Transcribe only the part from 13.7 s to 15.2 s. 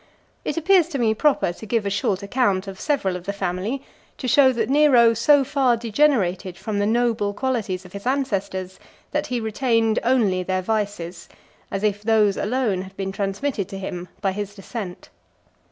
him by his descent.